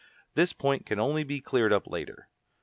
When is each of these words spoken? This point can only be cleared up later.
This 0.33 0.51
point 0.51 0.87
can 0.87 0.99
only 0.99 1.23
be 1.23 1.39
cleared 1.41 1.71
up 1.71 1.85
later. 1.85 2.27